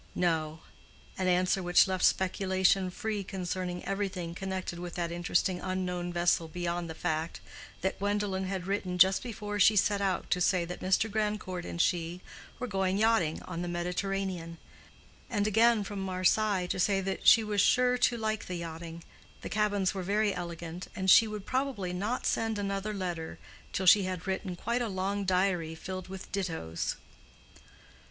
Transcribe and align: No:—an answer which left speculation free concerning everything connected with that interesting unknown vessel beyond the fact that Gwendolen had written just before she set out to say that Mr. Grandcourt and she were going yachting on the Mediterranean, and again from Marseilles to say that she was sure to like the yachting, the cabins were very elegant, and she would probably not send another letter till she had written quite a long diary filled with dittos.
No:—an 0.15 1.27
answer 1.27 1.61
which 1.61 1.87
left 1.87 2.03
speculation 2.03 2.89
free 2.89 3.23
concerning 3.23 3.85
everything 3.85 4.33
connected 4.33 4.79
with 4.79 4.95
that 4.95 5.11
interesting 5.11 5.59
unknown 5.59 6.11
vessel 6.11 6.47
beyond 6.47 6.89
the 6.89 6.95
fact 6.95 7.39
that 7.81 7.99
Gwendolen 7.99 8.45
had 8.45 8.65
written 8.65 8.97
just 8.97 9.21
before 9.21 9.59
she 9.59 9.75
set 9.75 10.01
out 10.01 10.31
to 10.31 10.41
say 10.41 10.65
that 10.65 10.79
Mr. 10.79 11.07
Grandcourt 11.07 11.65
and 11.65 11.79
she 11.79 12.19
were 12.57 12.65
going 12.65 12.97
yachting 12.97 13.43
on 13.43 13.61
the 13.61 13.67
Mediterranean, 13.67 14.57
and 15.29 15.45
again 15.45 15.83
from 15.83 15.99
Marseilles 15.99 16.69
to 16.69 16.79
say 16.79 16.99
that 17.01 17.27
she 17.27 17.43
was 17.43 17.61
sure 17.61 17.95
to 17.99 18.17
like 18.17 18.47
the 18.47 18.55
yachting, 18.55 19.03
the 19.41 19.49
cabins 19.49 19.93
were 19.93 20.01
very 20.01 20.33
elegant, 20.33 20.87
and 20.95 21.11
she 21.11 21.27
would 21.27 21.45
probably 21.45 21.93
not 21.93 22.25
send 22.25 22.57
another 22.57 22.91
letter 22.95 23.37
till 23.71 23.85
she 23.85 24.01
had 24.05 24.25
written 24.25 24.55
quite 24.55 24.81
a 24.81 24.89
long 24.89 25.25
diary 25.25 25.75
filled 25.75 26.07
with 26.07 26.31
dittos. 26.31 26.95